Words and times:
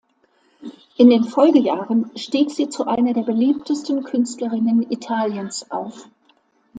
In 0.97 1.11
den 1.11 1.25
Folgejahren 1.25 2.09
stieg 2.17 2.49
sie 2.49 2.69
zu 2.69 2.87
einer 2.87 3.13
der 3.13 3.21
beliebtesten 3.21 4.03
Künstlerinnen 4.03 4.89
Italiens 4.91 5.69
auf. 5.69 6.07